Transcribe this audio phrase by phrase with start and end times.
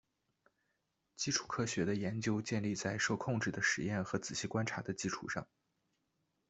[1.15, 5.45] 基础科学的研究建立在受控制的实验和仔细观察的基础上。